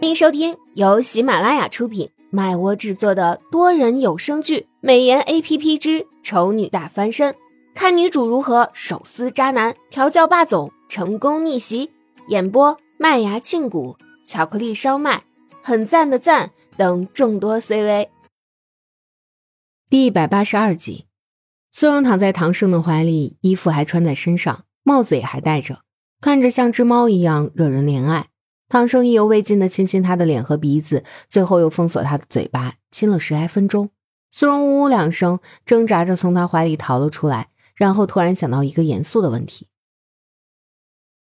[0.00, 7.32] 欢迎收听由喜马拉雅出品、麦窝制作的多人有声剧《美颜 A P P 之丑女大翻身》，
[7.74, 11.90] 看女主如何手撕渣男、调教霸总、成功逆袭。
[12.28, 15.24] 演播：麦芽庆谷、巧克力烧麦、
[15.64, 18.08] 很赞的赞等众多 C V。
[19.90, 21.06] 第一百八十二集，
[21.72, 25.80] 苏荣躺在唐盛的怀里，衣服还穿在身上，帽子也还戴着，
[26.20, 28.28] 看着像只猫一样惹人怜爱。
[28.68, 33.90] 唐生意犹未尽的亲亲她的脸和鼻子，最后又封锁她的嘴巴，亲了十来分钟。
[34.30, 39.68] 苏荣呜呜两声，挣扎着从他怀里逃了出来，然后突然想到一个严肃的问题：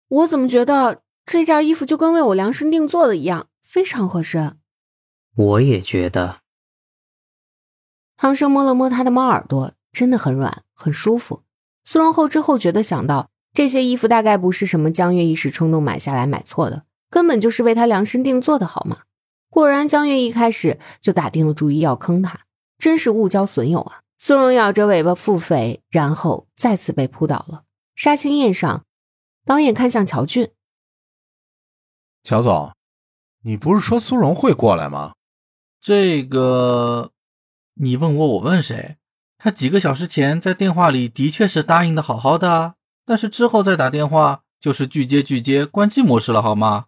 [0.10, 4.58] 我怎么觉得这件衣服就跟为我量身定做的一样，非常合身？
[5.36, 6.42] 我也觉得。
[8.18, 11.44] 唐生摸了摸他的猫耳朵，真的很软，很舒服。
[11.86, 16.84] 苏荣后知后觉的想到，这些衣服大概不是什么江月一时冲动买下来买错的。
[17.10, 19.04] 根本就是为他量身定做的，好吗？
[19.50, 22.42] 果然，江月一开始就打定了主意要坑他，
[22.78, 24.02] 真是物交损友啊！
[24.20, 27.64] 苏荣咬着尾巴腹诽，然后再次被扑倒了。
[27.96, 28.84] 杀青宴上，
[29.46, 30.50] 导演看向乔俊
[32.24, 32.74] ：“乔总，
[33.44, 35.14] 你不是说苏荣会过来吗？
[35.80, 37.12] 这个，
[37.76, 38.98] 你问我，我问谁？
[39.38, 46.86] 他几个小时前在电话里的确是答应的好好的，但是之后再打电话就是拒接拒接关机模式了，好吗？”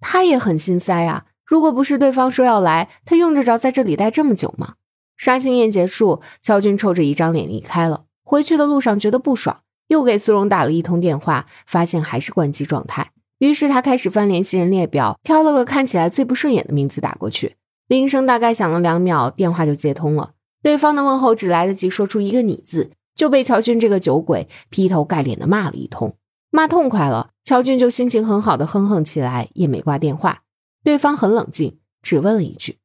[0.00, 1.26] 他也很心塞啊！
[1.44, 4.74] 如果不是对方说要来，他用得着在这里待这么久吗？
[5.16, 8.04] 杀青宴结束，乔军臭着一张脸离开了。
[8.24, 13.10] 回去的路上觉得不爽，又给苏荣打了一通电话，发现还是关机状态。
[13.38, 17.56] 于是他开始翻联系人列表，挑了个看起来最不顺眼的名字打过去。
[17.88, 20.32] 铃声大概响了两秒，电话就接通了。
[20.62, 26.14] 对方的问候只来得及说出一个“你”字，就被乔军这个酒鬼劈头盖脸的骂了一通。
[26.50, 30.44] 骂痛快了，乔俊就心情很好的哼哼起来，也没挂电话。
[30.84, 32.78] 对方很冷静，只问了一句：“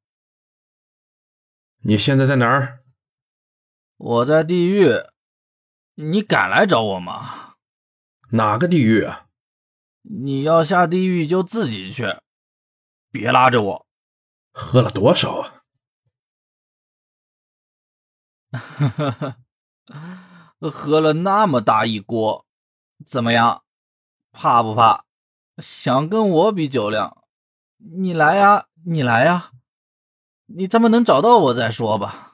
[1.85, 2.79] 你现在在哪儿
[3.95, 4.89] ？”“我在地狱，
[5.93, 7.57] 你敢来找我吗
[8.33, 9.27] ？”“哪个地狱啊
[10.01, 12.17] ？”“你要下地狱就自己去，
[13.11, 13.87] 别拉着我。
[14.51, 15.61] ”“喝了多少啊
[18.49, 19.37] ？”“哈哈哈，
[20.59, 22.47] 喝了那么大一锅。”
[23.05, 23.64] 怎么样，
[24.35, 25.05] 怕不怕？
[25.57, 27.17] 想跟我比酒量？
[27.77, 29.51] 你来呀，你来呀！
[30.47, 32.33] 你他妈能找到我再说吧。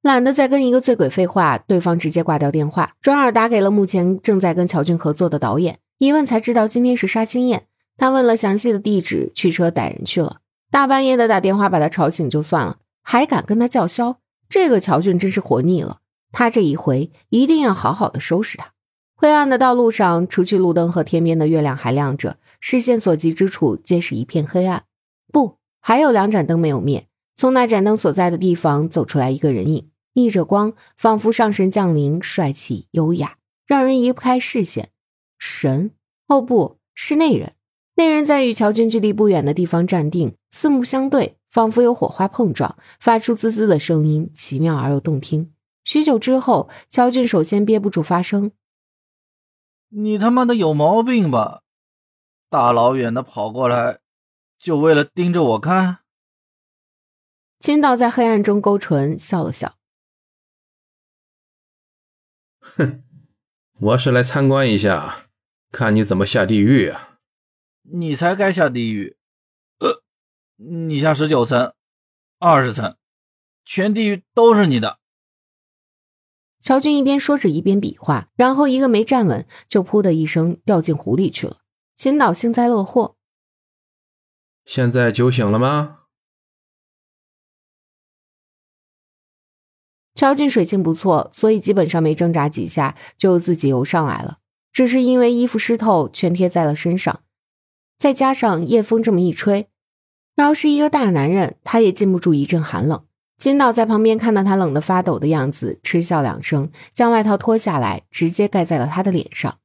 [0.00, 5.80] 懒得再跟一个醉鬼废话，对方直接挂掉电话，转而打给了目前正在跟乔俊合作的导演。
[5.98, 7.66] 一问才知道今天是杀青宴，
[7.96, 10.38] 他问了详细的地址，驱车带人去了。
[10.70, 15.98] 大半夜的打电话把他吵醒就算了，还敢跟他叫嚣，这个乔俊真是活腻了。
[16.30, 18.72] 他这一回一定要好好的收拾他。
[19.20, 24.84] 灰暗的道路上，除去路灯和天边的月亮还亮着，视线所及之处皆是一片黑暗。
[25.32, 27.08] 不，还有两盏灯没有灭。
[27.34, 34.90] 从那盏灯所在的地方走出来一个人影，逆着光，仿佛上神降临，帅气优雅，让人移不开视线。
[35.36, 35.90] 神？
[36.28, 37.54] 哦，不是那人。
[37.96, 45.50] 那人在与乔军距离不远的地方站定，四目相对，仿佛有火花碰撞，发出滋滋的声音，奇妙而又动听。
[45.84, 48.52] 许久之后，乔俊首先憋不住发声。
[49.90, 51.62] 你他妈的有毛病吧！
[52.50, 54.00] 大老远的跑过来，
[54.58, 56.00] 就为了盯着我看？
[57.58, 59.76] 金道在黑暗中勾唇笑了笑，
[62.60, 63.02] 哼，
[63.80, 65.28] 我是来参观一下，
[65.72, 67.18] 看你怎么下地狱啊！
[67.82, 69.16] 你才该下地狱！
[69.78, 70.02] 呃，
[70.56, 71.74] 你下十九层、
[72.38, 72.96] 二十层，
[73.64, 75.00] 全地狱都是你的。
[76.60, 81.58] 乔军一边说着，一边比划，然后一个没站稳，就噗的一声掉进湖里去了。
[81.96, 83.16] 秦导幸灾乐祸
[84.66, 86.00] ：“现在酒醒了吗？”
[90.14, 94.38] 乔俊水性不错，所以基本上没挣扎几下就自己游上来了。
[94.72, 97.22] 只是因为衣服湿透，全贴在了身上，
[97.96, 99.68] 再加上夜风这么一吹，
[100.36, 103.07] 饶是一个大男人，他也禁不住一阵寒冷。
[103.38, 109.58] 金导在旁边看到他冷得发抖的样子，嗤笑两声，将外套脱下来，直接盖在了他的脸上。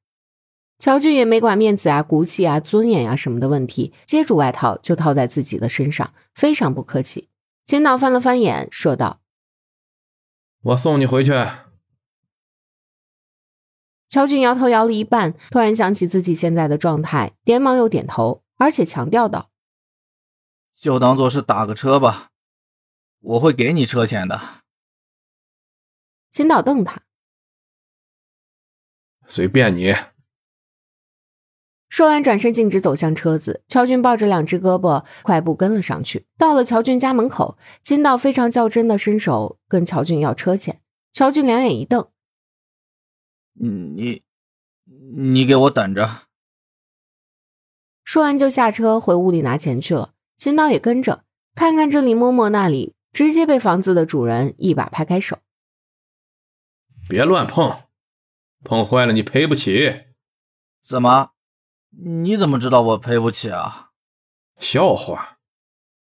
[0.77, 7.29] 乔俊也没管面子啊、骨气啊、尊严呀什么的问题，接住外套就套在自己的身上，非常不客气。
[7.65, 9.21] 金导翻了翻眼，说道
[10.61, 11.31] ：“我送你回去。”
[14.09, 19.49] 乔俊摇头摇了一半，突然想起自己现在的状态，连忙又点头，而且强调道
[20.77, 22.29] ：“就当做是打个车吧。”
[23.23, 24.63] 我会给你车钱的。
[26.29, 27.03] 秦导瞪他，
[29.25, 29.95] 随便你。
[31.87, 33.63] 说完，转身径直走向车子。
[33.67, 36.25] 乔俊抱着两只胳膊，快步跟了上去。
[36.37, 40.81] 到了乔俊家门口，金导非常较真的伸手跟乔俊要车钱。
[41.11, 42.09] 乔俊两眼一瞪
[43.53, 44.23] ：“你，
[45.15, 46.23] 你给我等着！”
[48.03, 50.13] 说完就下车回屋里拿钱去了。
[50.35, 51.23] 金导也跟着，
[51.53, 55.37] 看看这里摸摸那里，直接被房子的主人一把拍开手
[57.07, 57.83] ：“别乱碰，
[58.63, 60.05] 碰坏了你赔不起。”
[60.83, 61.33] 怎么？
[61.91, 63.91] 你怎么知道我赔不起啊？
[64.57, 65.37] 笑话，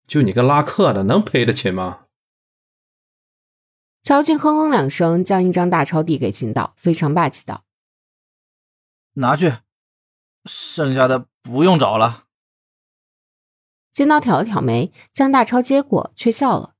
[0.06, 2.06] 就你个拉客的，能赔得起吗？
[4.04, 7.64] 乔俊哼哼两声，将一张大钞递给秦道，非常霸气道
[9.14, 9.52] ：“拿去，
[10.44, 12.26] 剩下的不用找了。”
[13.92, 16.73] 金刀挑了挑眉，将大钞接过，却笑了：“呵呵，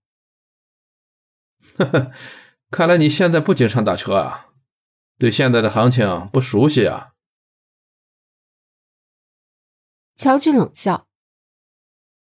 [2.71, 4.49] 看来你现在不经常打车啊，
[5.19, 7.12] 对现在的行情不熟悉啊。”
[10.17, 11.06] 乔俊冷笑：“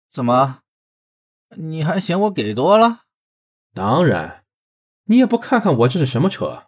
[0.10, 0.62] 怎么，
[1.58, 3.02] 你还嫌我给多了？
[3.74, 4.46] 当然，
[5.06, 6.68] 你也不看看我这是什么车？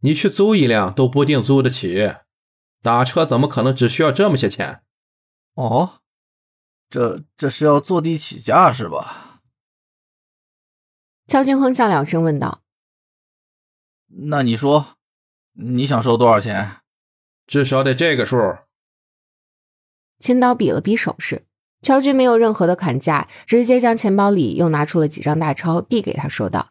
[0.00, 2.14] 你去租一辆都不一定租得起，
[2.82, 4.82] 打车怎么可能只需要这么些钱？
[5.54, 6.00] 哦，
[6.90, 9.30] 这这是要坐地起价是吧？”
[11.26, 12.62] 乔军哼笑两声，问道
[14.28, 14.96] ：“那你说，
[15.54, 16.82] 你想收多少钱？
[17.46, 18.36] 至少得这个数。”
[20.20, 21.46] 青刀比了比手势，
[21.82, 26.70] 乔军没有任何的砍价，直接将钱包里又拿出了几张大钞，递给他说道：“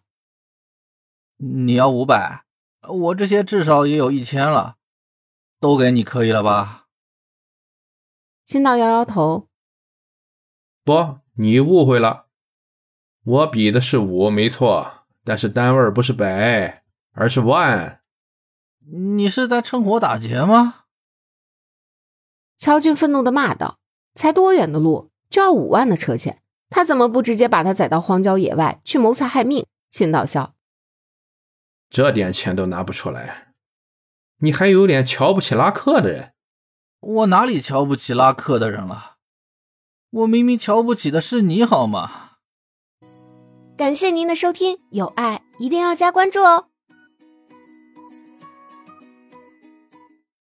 [1.37, 2.45] 你要五百，
[2.87, 4.77] 我这些至少也有一千了，
[5.59, 6.87] 都给你可以了吧？”
[8.45, 9.49] 青刀摇摇头
[10.85, 12.22] ：“不，你误会了，
[13.23, 16.83] 我比的是五，没错，但是单位不是百，
[17.13, 18.01] 而是万。
[19.15, 20.83] 你是在趁火打劫吗？”
[22.59, 23.79] 乔俊愤怒的骂道
[24.13, 26.41] ：“才多远的路，就要五万的车钱？
[26.69, 30.55] 他怎么不直接把他载到荒郊野外去谋财害命？”秦道笑
[31.89, 33.53] ：“这点钱都拿不出来，
[34.39, 36.33] 你还有脸瞧不起拉客的人？
[36.99, 39.17] 我哪里瞧不起拉客的人了？
[40.09, 42.31] 我明明瞧不起的是你，好吗？”
[43.75, 46.72] 感谢您的收听，有爱一定要加关注哦。